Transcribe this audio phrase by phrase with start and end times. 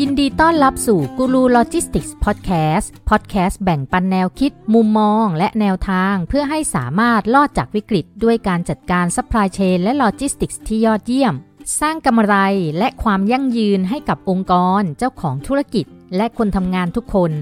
[0.00, 11.34] ยินดีต้อนรับสู่กูรูโลจิสติกส์พอดแคสต์พอดแคสต์แบ่งปันแนวคิด มุมมอง และแนวทาง เพื่อให้สามารถรอดจากวิกฤต ด้วยการจัดการซัพพลายเชนและโลจิสติกส์ที่ยอดเยี่ยม
[11.80, 12.34] สร้างกำไร
[12.78, 15.86] และความยั่งยืนให้กับองค์กร เจ้าของธุรกิจ
[16.16, 17.32] และคนทำงานทุกคน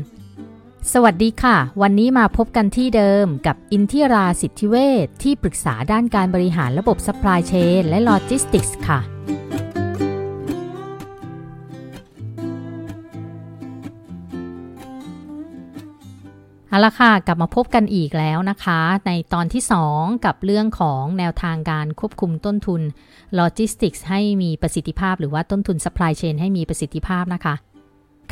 [0.93, 9.12] สวัสดีค่ะ วันนี้มาพบกันที่เดิมกับอินทิราสิทธิเวชที่ปรึกษาด้านการบริหารระบบซัพพลายเชนและโลจิสติกส์ค่ะ
[16.73, 19.63] เอาละค่ะ กลับมาพบกันอีกแล้วนะคะ ในตอนที่
[19.95, 22.83] 2 กับเรื่องของแนวทางการควบคุมต้นทุน
[23.35, 27.55] โลจิสติกส์ให้มีประสิทธิภาพ หรือว่าต้นทุน supply chain ให้มีประสิทธิภาพนะคะ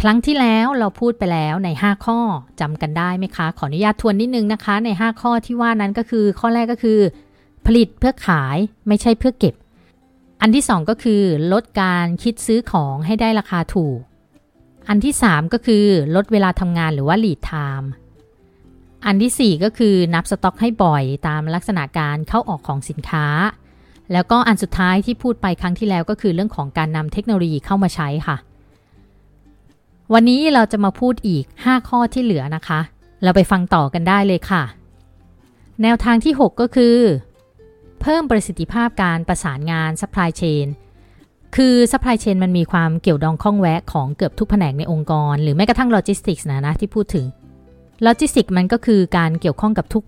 [0.01, 2.21] ครั้งที่แล้วเราพูดไปแล้วใน 5 ข้อ
[2.61, 6.99] จำกันได้ไหมคะ ขออนุญาตทวนนิดนึงนะคะ ใน 5 ข้อที่ว่านั้นก็คือ ข้อแรกก็คือ
[7.67, 8.57] ผลิตเพื่อขาย
[8.89, 9.55] ไม่ใช่เพื่อเก็บ
[10.43, 11.23] อันที่ 2 ก็คือ
[11.53, 13.99] ลดการคิดซื้อของให้ได้ราคาถูก
[14.89, 15.85] อันที่ 3 ก็คือ
[16.17, 17.89] ลดเวลาทำงานหรือว่า lead time
[19.07, 23.27] อันที่ 4 ก็คือนับสต็อกให้บ่อยตามลักษณะการเข้าออกของสินค้า
[24.13, 28.37] แล้วก็อันสุดท้ายที่พูดไปครั้งที่แล้วก็คือเรื่องของการนำเทคโนโลยีเข้ามาใช้ค่ะ
[30.15, 32.81] วันนี้เราจะมาพูดอีก 5 ข้อที่เหลือนะคะ
[33.23, 34.63] เราไปฟังต่อกันได้เลยค่ะ
[35.83, 36.97] แนวทางที่ 6 ก็คือ
[38.01, 40.67] เพิ่มประสิทธิภาพการประสานงาน supply chain
[41.57, 47.25] คือ supply chain มันมีความเกี่ยวดองข้องแวะของเกือบทุกแผนกในองค์กร หรือแม้กระทั่ง logistics นะนะที่พูดถึง
[48.03, 50.05] โลจิสติกมันก็คือการเกี่ยวข้องกับทุก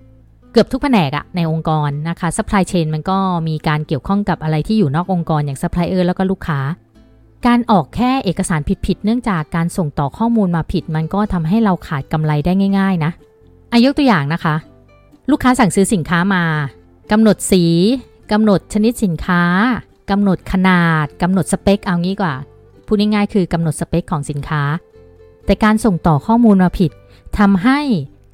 [0.52, 3.18] เกือบทุกแผนกอะในองค์กรนะคะซัพพลายเชนมันก็
[3.48, 6.60] มีการเกี่ยวข้องกับอะไรที่อยู่นอกองค์กรอย่างซัพพลายเออร์แล้วก็ลูกค้า
[7.46, 13.12] การออกแค่เอกสารผิดๆเนื่องจากการส่งต่อข้อมูลมาผิด มันก็ทำให้เราขาดกำไรได้ง่าย ๆ นะ
[13.72, 14.54] อายกตัวอย่างนะคะ
[15.30, 16.44] ลูกค้าสั่งซื้อสินค้ามา
[17.12, 17.64] กำหนดสี
[18.32, 19.42] กำหนดชนิดสินค้า
[20.10, 22.34] กำหนดขนาดกำหนดสเปคเอางี้กว่า
[22.86, 24.62] พูดง่ายๆคือกำหนดสเปคของสินค้า
[25.46, 26.90] แต่การส่งต่อข้อมูลมาผิด
[27.38, 27.80] ทำให้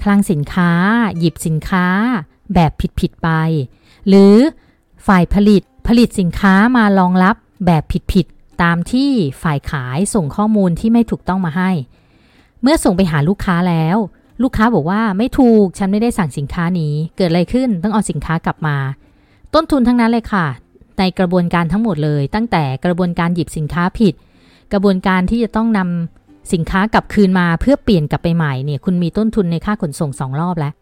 [0.02, 0.70] คลังสินค้า
[1.18, 1.86] หยิบสินค้า
[2.54, 3.28] แบบผิดๆไป
[4.08, 4.34] หรือ
[5.06, 7.82] ฝ่ายผลิตผลิตสินค้ามารองรับแบบ
[8.12, 9.10] ผิดๆตามที่
[9.42, 11.70] ฝ่ายขายส่งข้อมูลที่ไม่ถูกต้องมาให้
[12.62, 13.96] เมื่อส่งไปหาลูกค้าแล้ว
[14.42, 18.76] ลูกค้าบอกว่าไม่ถูกฉันไม่ได้สั่งสินค้านี้ เกิดอะไรขึ้นต้องเอาสินค้ากลับมา
[19.54, 20.46] ต้นทุนทั้งนั้นเลยค่ะ
[20.98, 24.14] ในกระบวนการทั้งหมดเลย ตั้งแต่กระบวนการหยิบสินค้าผิด
[24.72, 26.17] กระบวนการที่จะต้องนำ
[26.52, 30.72] สินค้ากลับคืนมาเพื่อเปลี่ยนกลับไปใหม่เนี่ยคุณมีต้นทุนในค่าขนส่งสองรอบแล้ว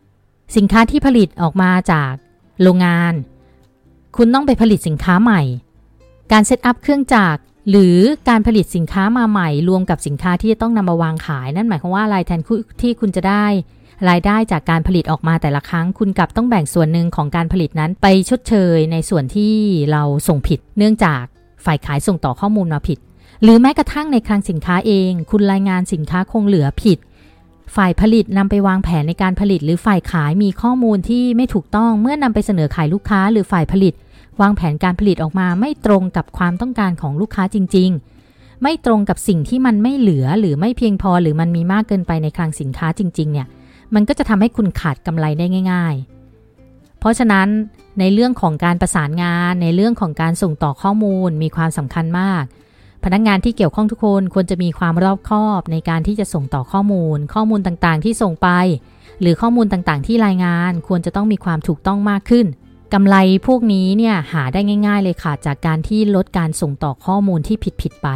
[0.57, 2.13] สินค้าที่ผลิตออกมาจาก
[2.63, 3.15] โรงงาน
[4.17, 5.43] คุณต้องไปผลิตสินค้าใหม่
[6.33, 7.41] การเซตอัพเครื่องจักร
[7.71, 12.41] หรือการผลิตสินค้ามาใหม่รวมกับสินค้าที่จะต้องนำมาวางขาย นั่นหมายความว่าอะไรแทน
[12.83, 13.47] ที่คุณจะได้
[14.09, 19.55] รายได้จากการผลิตออกมาแต่ละครั้ง คุณกลับต้องแบ่งส่วนหนึ่งของการผลิตนั้นไปชดเชยในส่วนที่
[19.93, 21.23] เราส่งผิด เนื่องจาก
[21.65, 22.99] ฝ่ายขายส่งต่อข้อมูลมาผิด
[23.43, 26.99] หรือแม้กระทั่งในคลังสินค้าเอง คุณรายงานสินค้าคงเหลือผิด
[27.77, 33.95] ฝ่ายผลิตนำไปวางแผนในการผลิต หรือฝ่ายขายมีข้อมูลที่ไม่ถูกต้องเมื่อนำไปเสนอขายลูกค้า หรือฝ่ายผลิต
[34.41, 37.91] วางแผนการผลิตออกมาไม่ตรงกับความต้องการของลูกค้าจริง
[38.27, 43.47] ๆ ไม่ตรงกับสิ่งที่มันไม่เหลือหรือไม่เพียงพอ หรือมันมีมากเกินไปในคลังสินค้าจริง ๆ เนี่ย
[43.95, 45.95] มันก็จะทำให้คุณขาดกำไรได้ง่าย
[46.51, 47.49] ๆ เพราะฉะนั้น
[48.01, 52.45] ในเรื่องของการประสานงาน ในเรื่องของการส่งต่อข้อมูลมีความสำคัญมาก
[53.09, 58.49] พนักงานที่เกี่ยวข้องทุกคนควรจะมีความรอบคอบในการที่จะส่งต่อข้อมูล ข้อมูลต่างๆ ที่ส่งไป
[59.21, 62.47] หรือข้อมูลต่างๆ ที่รายงานควรจะต้องมีความถูกต้องมากขึ้น
[62.93, 68.09] กำไรพวกนี้เนี่ยหาได้ง่าย ๆ เลยค่ะ จากการที่ลดการส่งต่อข้อมูลที่ผิดๆไป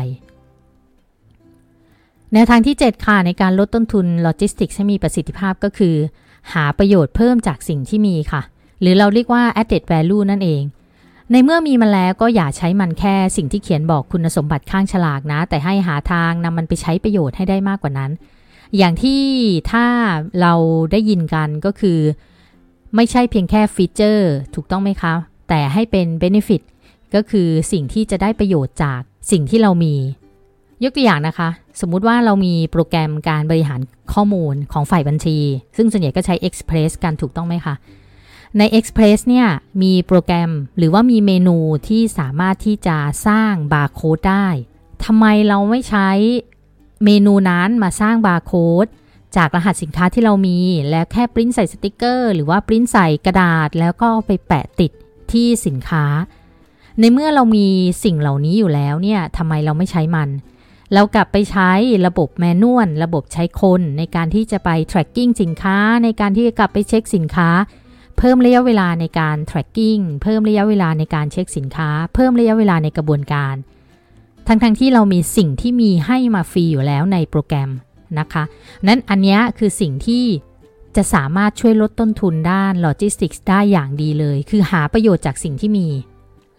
[2.33, 5.95] แนวทางที่ 7 ค่ะ ในการลดต้นทุนโลจิสติกส์ให้มีประสิทธิภาพก็คือ
[6.53, 8.43] หาประโยชน์เพิ่มจากสิ่งที่มีค่ะ
[8.81, 10.63] หรือเราเรียกว่า added value นั่นเอง
[11.33, 18.11] ในเมื่อมีมาแล้วก็อย่าใช้มันแค่สิ่งที่เขียนบอกคุณสมบัติข้างฉลากนะ แต่ให้หาทางนำมันไปใช้ประโยชน์ให้ได้มากกว่านั้น
[18.77, 19.23] อย่างที่
[19.73, 19.87] ถ้า
[20.41, 20.55] เรา
[20.93, 21.99] ได้ยินกันก็คือ
[22.97, 25.13] ไม่ใช่เพียงแค่ฟีเจอร์ถูกต้องไหมคะ
[25.49, 26.63] แต่ให้เป็น benefit
[27.15, 29.95] ก็คือสิ่งที่จะได้ประโยชน์จากสิ่งที่เรามี
[30.85, 31.49] ยกตัวอย่างนะคะ
[31.81, 33.81] สมมุติว่าเรามีโปรแกรมการบริหาร
[34.13, 35.39] ข้อมูลของฝ่ายบัญชี
[35.77, 37.75] ซึ่งส่วนใหญ่ก็ใช้ Express กันถูกต้องไหมคะ
[38.59, 39.49] ใน Express เนี่ย
[39.83, 41.57] มีโปรแกรมหรือว่ามีเมนู
[41.89, 44.47] ที่สามารถที่จะสร้างบาร์โค้ดได้
[45.05, 46.09] ทำไมเราไม่ใช้
[47.05, 48.87] เมนูนั้นมาสร้างบาร์โค้ด
[49.37, 50.59] จากรหัสสินค้าที่เรามี
[50.91, 54.93] แล้วแค่ปริ้นใส่สติกเกอร์ หรือว่าปริ้นใส่กระดาษ แล้วก็ไปแปะติด
[55.33, 56.05] ที่สินค้า
[57.01, 57.67] ในเมื่อเรามี
[58.05, 60.29] สิ่งเหล่านี้อยู่แล้วเนี่ยทำไมเราไม่ใช้มัน
[60.95, 61.71] เรากลับไปใช้
[62.07, 67.49] ระบบ manual ระบบใช้คนในการที่จะไป tracking สินค้า ในการที่จะกลับไปเช็คสินค้า
[68.23, 73.55] เพิ่มระยะเวลาในการ tracking เพิ่มระยะเวลาในการเช็คสินค้า เพิ่มระยะเวลาในกระบวนการ
[74.47, 77.71] ทั้งๆที่เรามีสิ่งที่มีให้มาฟรีอยู่แล้วในโปรแกรม
[78.19, 78.45] นะคะ
[78.87, 80.25] นั้นอันนี้คือสิ่งที่
[80.97, 85.89] จะสามารถช่วยลดต้นทุนด้านโลจิสติกส์ได้อย่างดีเลย คือหาประโยชน์จากสิ่งที่มี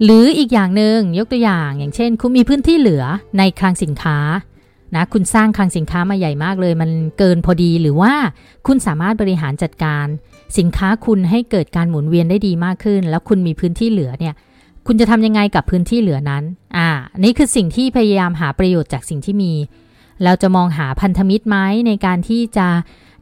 [0.03, 3.03] หรืออีกอย่างหนึ่งยกตัวอย่าง อย่างเช่น คุณมีพื้นที่เหลือ
[3.37, 4.17] ในคลังสินค้า
[4.95, 8.13] นะคุณสร้างคลังสินค้ามาใหญ่มากเลย มันเกินพอดีหรือว่า
[8.67, 10.05] คุณสามารถบริหารจัดการ
[10.57, 14.35] สินค้าคุณให้เกิดการหมุนเวียนได้ดีมากขึ้น แล้วคุณมีพื้นที่เหลือเนี่ย
[14.87, 16.43] คุณจะทำยังไงกับพื้นที่เหลือนั้น
[16.77, 16.89] อ่า
[17.23, 19.53] นี่คือสิ่งที่พยายามหาประโยชน์จากสิ่งที่มี
[20.23, 21.57] เราจะมองหาพันธมิตรไหม
[21.87, 22.67] ในการที่จะ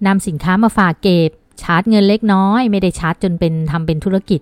[0.07, 1.29] นำสินค้ามาฝากเก็บ
[1.61, 4.41] ชาร์จเงินเล็กน้อย ไม่ได้ชาร์จจนเป็นทำเป็นธุรกิจ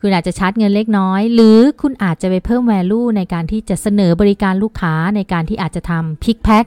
[0.00, 6.64] คุณอาจจะชาร์จเงินเล็กน้อย หรือคุณอาจจะไปเพิ่ม value ในการที่จะเสนอบริการลูกค้าในการที่อาจจะทำพิกแพ็ค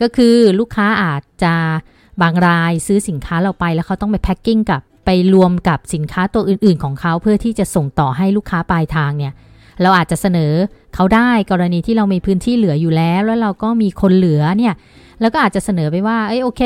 [0.00, 1.54] ก็คือลูกค้าอาจจะ
[2.22, 9.32] บางรายซื้อสินค้าเราไปแล้วเขาต้องไปแพ็คกิ้งกับไปรวมกับสินค้าตัวอื่น ๆ ของเขาเพื่อที่จะส่งต่อให้ลูกค้าปลายทางเนี่ย
[9.82, 10.52] เราอาจจะเสนอ
[10.94, 14.74] เขาได้กรณีที่เรามีพื้นที่เหลืออยู่แล้ว แล้วเราก็มีคนเหลือเนี่ย
[15.20, 16.62] แล้วก็อาจจะเสนอไปว่า เอ้ยโอเค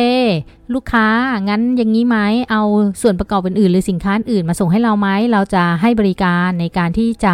[0.74, 1.06] ลูกค้า
[1.48, 2.18] งั้นอย่างนี้ไหม
[2.50, 2.62] เอา
[3.02, 7.32] ส่วนประกอบอื่นๆ หรือสินค้าอื่นมาส่งให้เราไหมเราจะให้บริการในการที่จะ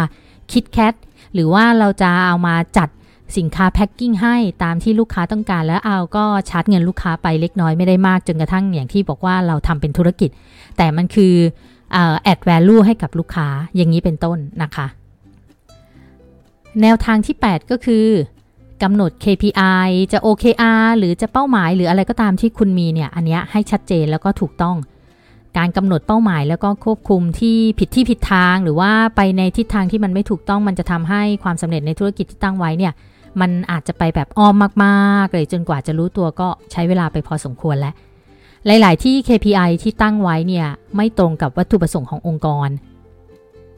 [0.51, 0.93] คิดแคท
[1.33, 2.89] หรือว่าเราจะเอามาจัด
[3.37, 10.29] สินค้าแพ็คกิ้งให้ตามที่ลูกค้าต้องการ แล้วเอาก็ชาร์จเงินลูกค้าไปเล็กน้อยไม่ได้มากจนกระทั่งอย่างที่บอกว่าเราทำเป็นธุรกิจ
[10.77, 11.33] แต่มันคือ
[11.91, 14.87] แอดแวลูให้กับลูกค้าอย่างนี้เป็นต้นนะคะ
[16.81, 18.05] แนวทางที่ 8 ก็คือ
[18.83, 24.77] กำหนด KPI จะ OKR หรือจะเป้าหมายหรืออะไรก็ตามที่คุณมีเนี่ย อันนี้ให้ชัดเจนแล้วก็ถูกต้อง
[25.57, 32.93] การกำหนดเป้าหมายแล้วก็ควบคุมที่ผิดที่ผิดทาง หรือว่าไปในทิศทางที่มันไม่ถูกต้องมันจะทำให้ความสำเร็จในธุรกิจที่ตั้งไว้เนี่ย
[33.41, 37.93] มันอาจจะไปแบบอ้อมมากๆเลยจนกว่าจะรู้ตัวก็ใช้เวลาไปพอสมควรแล้ว
[38.65, 42.69] หลาย ๆ ที่ KPI ที่ตั้งไว้เนี่ยไม่ตรงกับวัตถุประสงค์ขององค์กร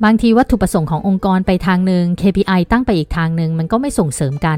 [0.03, 4.57] บางทีวัตถุประสงค์ขององค์กรไปทางหนึ่ง KPI ตั้งไปอีกทางหนึ่งมันก็ไม่ส่งเสริมกัน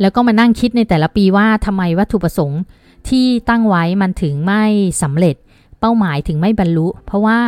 [0.00, 2.60] แล้วก็มานั่งคิดในแต่ละปีว่าทำไมวัตถุประสงค์
[3.08, 4.64] ที่ตั้งไว้มันถึงไม่
[5.02, 5.36] สำเร็จ
[5.80, 7.40] เป้าหมายถึงไม่บรรลุ เพราะว่า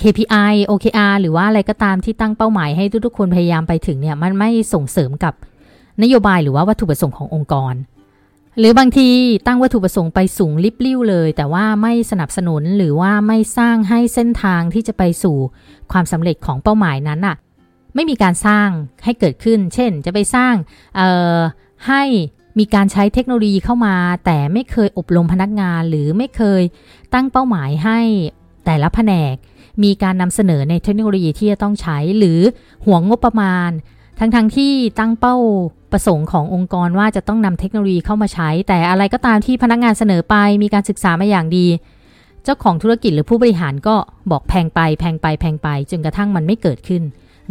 [0.00, 5.34] KPI OKR หรือว่าอะไรก็ตามที่ตั้งเป้าหมายให้ทุกๆคนพยายามไปถึงเนี่ยมันไม่ส่งเสริมกับ
[6.02, 7.74] นโยบายหรือว่าวัตถุประสงค์ขององค์กร
[8.58, 9.08] หรือบางที
[9.46, 15.36] ตั้งวัตถุประสงค์ไปสูงลิบลิ่วเลย แต่ว่าไม่สนับสนุนหรือว่าไม่สร้างให้เส้นทางที่จะไปสู่
[15.92, 17.36] ความสำเร็จของเป้าหมายนั้นอะ
[17.96, 18.68] ไม่มีการสร้าง
[19.04, 20.54] ให้เกิดขึ้น เช่น จะไปสร้าง
[21.88, 22.02] ให้
[22.58, 26.62] มีการใช้เทคโนโลยีเข้ามา แต่ไม่เคยอบรมพนักงาน หรือไม่เคย
[27.14, 28.00] ตั้งเป้าหมายให้
[28.66, 29.34] แต่ละแผนก
[29.82, 32.40] มีการนำเสนอในเทคโนโลยีที่จะต้องใช้หรือ
[32.86, 33.70] ห่วงงบประมาณ
[34.18, 35.36] ทั้งๆที่ตั้งเป้า
[35.92, 41.66] ประสงค์ขององค์กรว่าจะต้องนำเทคโนโลยีเข้ามาใช้ แต่อะไรก็ตามที่พนักงานเสนอไป มีการศึกษามาอย่างดี
[42.44, 43.96] เจ้าของธุรกิจหรือผู้บริหารก็
[44.30, 47.02] บอกแพงไปแพงไปแพงไปจนกระทั่งมันไม่เกิดขึ้น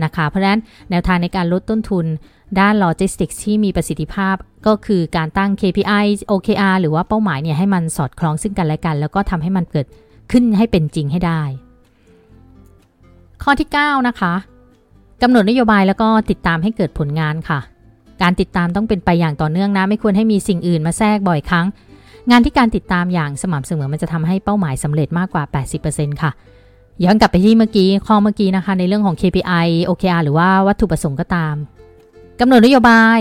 [0.04, 2.06] นะคะ เพราะฉะนั้นแนวทางในการลดต้นทุน
[2.60, 4.36] ด้านโลจิสติกส์ที่มีประสิทธิภาพ
[4.68, 9.88] ก็คือการตั้ง KPI OKR หรือว่าเป้าหมายเนี่ยให้มันสอดคล้องซึ่งกันและกัน แล้วก็ทำให้มันเกิด
[10.32, 11.42] ขึ้นให้เป็นจริงให้ได้
[13.44, 14.34] ข้อที่ 9 นะคะ
[15.22, 17.60] กำหนดนโยบายแล้วก็ติดตามให้เกิดผลงานค่ะ
[18.22, 21.66] การติดตามต้องเป็นไปอย่างต่อเนื่องนะ ไม่ควรให้มีสิ่งอื่นมาแทรกบ่อยครั้ง
[22.32, 25.44] งานที่การติดตามอย่างสม่ำเสมอมันจะทำให้เป้าหมายสำเร็จมากกว่า
[25.84, 26.32] 80%ค่ะ
[27.04, 31.56] ย้อนกลับไปที่เมื่อกี้ข้อเมื่อกี้นะคะ ในเรื่องของ KPI OKR หรือว่าวัตถุประสงค์ก็ตาม
[32.40, 33.20] กำหนดนโยบาย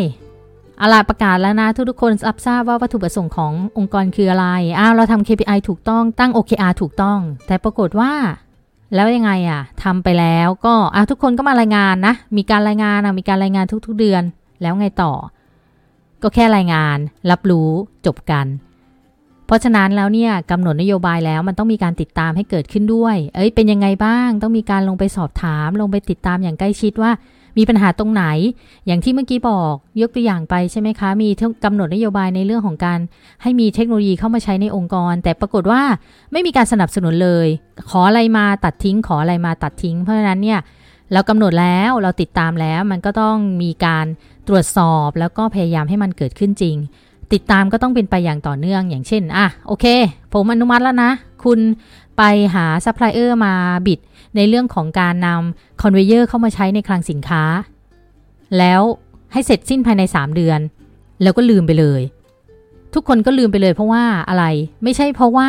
[0.81, 4.47] อาลาประกาศแล้วนะทุกๆคนรับทราบว่าวัตถุประสงค์ขององค์กรคืออะไร
[4.79, 8.13] อ้าวเราทำ KPI ถูกต้องตั้ง OKR ถูกต้อง แต่ปรากฏว่า
[8.95, 14.23] แล้วยังไงอะทำไปแล้วก็อะทุกคนก็มารายงานนะ มีการรายงานนะมีการรายงานทุกๆเดือน
[14.63, 15.13] แล้วไงต่อ
[16.23, 16.99] ก็แค่รายงาน
[17.31, 17.71] รับรู้
[18.07, 18.47] จบกัน
[19.47, 27.11] เพราะฉะนั้นแล้วเนี่ยกำหนดนโยบายแล้วมันต้องมีการติดตามให้เกิดขึ้นด้วย เอ้ยเป็นยังไงบ้าง ต้องมีการลงไปสอบถาม ลงไปติดตามอย่างใกล้ชิดว่า
[27.59, 28.25] มีปัญหาตรงไหน
[28.87, 31.29] อย่างที่เมื่อกี้บอกยกตัวอย่างไปใช่ไหมคะ มี
[31.65, 32.99] กำหนดนโยบายในเรื่องของการ
[33.43, 35.83] ให้มีเทคโนโลยีเข้ามาใช้ในองค์กร แต่ปรากฏว่า
[36.33, 37.47] ไม่มีการสนับสนุนเลย
[37.91, 40.61] ขออะไรมาตัดทิ้ง ขออะไรมาตัดทิ้ง เพราะฉะนั้นเนี่ย
[41.13, 44.07] เรากำหนดแล้วเราติดตามแล้วมันก็ต้องมีการ
[44.49, 46.77] ตรวจสอบแล้วก็พยายามให้มันเกิดขึ้นจริง
[47.33, 49.87] ติดตามก็ต้องเป็นไปอย่างต่อเนื่องอย่างเช่นอะโอเค
[50.33, 51.11] ผมอนุมัติแล้วนะ
[51.45, 51.59] คุณ
[52.17, 52.23] ไป
[52.55, 53.55] หาซัพพลายเออร์มา
[53.87, 54.01] bid
[54.37, 57.43] ในเรื่องของการนำ conveyor เข้ามาใช้ในคลังสินค้า
[58.59, 58.83] แล้ว
[59.33, 60.61] ให้เสร็จสิ้นภายใน 3 เดือน
[61.23, 62.03] แล้วก็ลืมไปเลย
[62.95, 64.45] ทุกคนก็ลืมไปเลยเพราะว่าอะไร
[64.83, 65.49] ไม่ใช่เพราะว่า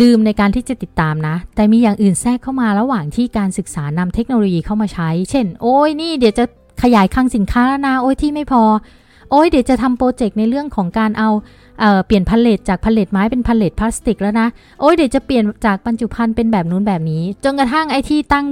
[0.00, 6.44] ลืมในการที่จะติดตามนะ แต่มีอย่างอื่นแทรกเข้ามาระหว่างที่การศึกษานำเทคโนโลยีเข้ามาใช้ เช่น โอ้ยนี่เดี๋ยวจะ
[6.82, 8.62] ขยายคลังสินค้าแล้วนะ โอ้ยที่ไม่พอ
[9.32, 11.30] โอ้ยเดี๋ยวจะทำโปรเจกต์ในเรื่องของการเอา
[11.80, 14.48] เปลี่ยนพาเลตจากพาเลตไม้เป็นพาเลตพลาสติกแล้วนะ
[14.80, 18.46] โอ้ยเดี๋ยวจะเปลี่ยนจากบรรจุภัณฑ์เป็นแบบนู้นแบบนี้ จนกระทั่งไอ้ที่ตั้ง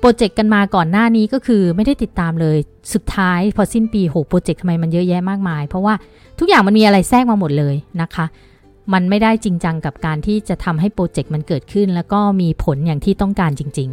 [0.00, 2.56] โปรเจกต์กันมาก่อนหน้านี้ก็คือไม่ได้ติดตามเลย
[2.92, 5.94] สุดท้ายพอสิ้นปีโหโปรเจกต์ทำไมมันเยอะแยะมากมาย เพราะว่า
[6.38, 8.26] ทุกอย่างมันมีอะไรแทรกมาหมดเลยนะคะ
[8.92, 13.90] มันไม่ได้จริงจังกับการที่จะทำให้โปรเจกต์มันเกิดขึ้น แล้วก็มีผลอย่างที่ต้องการจริง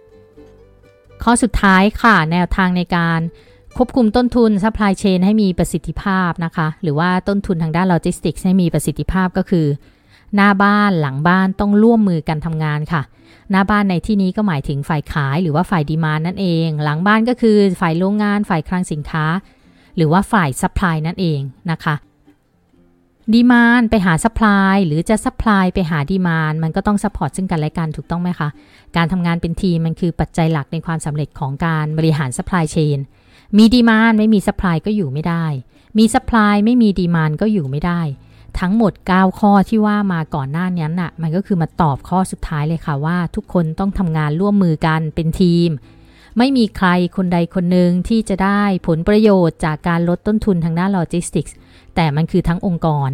[0.00, 3.20] ๆ ข้อสุดท้ายค่ะแนวทางในการ
[3.80, 9.66] ควบคุมต้นทุน supply chain ให้มีประสิทธิภาพนะคะ หรือว่าต้นทุนทางด้านโลจิสติกส์ให้มีประสิทธิภาพก็คือ
[10.34, 13.02] หน้าบ้านหลังบ้านต้องร่วมมือกันทำงานค่ะ
[13.50, 19.24] หน้าบ้านในที่นี้ก็หมายถึงฝ่ายขายหรือว่าฝ่าย demand นั่นเอง หลังบ้านก็คือฝ่ายโรงงาน ฝ่ายคลังสินค้า
[19.96, 21.94] หรือว่าฝ่าย supply นั่นเองนะคะ
[23.34, 28.48] demand ไปหา supply หรือจะ supply ไปหา demand มันก็ต้อง support ซึ่งกันและกันถูกต้องไหมคะ
[28.96, 33.00] การทำงานเป็นทีมมันคือปัจจัยหลักในความสำเร็จของการบริหาร supply chain
[33.56, 35.44] มี demand ไม่มี supply ก็อยู่ไม่ได้
[35.98, 38.00] มี supply ไม่มี demand ก็อยู่ไม่ได้
[38.60, 45.70] ทั้งหมด 9 ข้อที่ว่ามาก่อนหน้านี้น่ะ มันก็คือมาตอบข้อสุดท้ายเลยค่ะว่า ทุกคนต้องทำงานร่วมมือกันเป็นทีม
[46.38, 51.56] ไม่มีใครคนใดคนหนึ่งที่จะได้ผลประโยชน์จากการลดต้นทุนทางด้านโลจิสติกส์
[51.94, 53.10] แต่มันคือทั้งองค์กร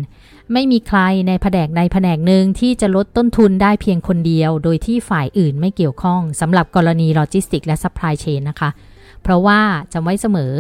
[0.52, 8.70] ไม่มีใครในแผนกใดแผนกหนึ่งที่จะลดต้นทุนได้เพียงคนเดียว โดยที่ฝ่ายอื่นไม่เกี่ยวข้องสำหรับกรณีโลจิสติกส์และ supply chain นะคะ
[9.24, 9.60] เพราะว่า
[9.92, 10.52] จำไว้เสมอ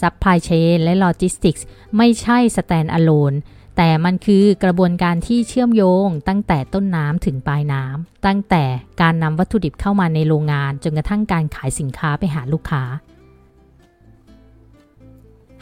[0.00, 1.62] supply chain และ logistics
[1.96, 3.36] ไม่ใช่ stand alone
[3.76, 8.64] แต่มันคือกระบวนการที่เชื่อมโยงตั้งแต่ต้นน้ำถึงปลายน้ำตั้งแต่
[9.00, 12.82] การนำวัตถุดิบเข้ามาในโรงงาน จนกระทั่งการขายสินค้าไปหาลูกค้า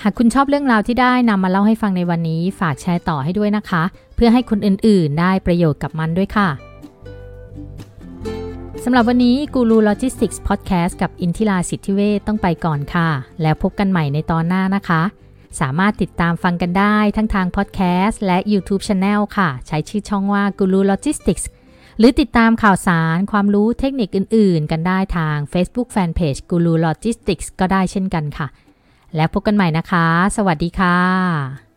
[0.02, 3.82] หากคุณชอบเรื่องราวที่ได้นำมาเล่าให้ฟังในวันนี้ ฝากแชร์ต่อให้ด้วยนะคะ
[4.14, 6.48] เพื่อให้คนอื่นๆ ได้ประโยชน์กับมันด้วยค่ะ
[8.84, 13.08] สำหรับวันนี้กูรูโลจิสติกส์พอดแคสต์กับอินทิราสิทธิเวทต้องไปก่อนค่ะ
[13.42, 15.02] แล้วพบกันใหม่ในตอนหน้านะคะ
[15.60, 21.48] สามารถติดตามฟังกันได้ทั้งทางพอดแคสต์และ YouTube Channel ค่ะ ใช้ชื่อช่องว่ากูรูโลจิสติกส์
[21.98, 28.46] หรือติดตามข่าวสารความรู้เทคนิคอื่นๆ กันได้ทาง Facebook Fanpage กูรูโลจิสติกส์ก็ได้เช่นกันค่ะ
[29.16, 30.06] แล้วพบกันใหม่นะคะ
[30.36, 31.69] สวัสดีค่ะ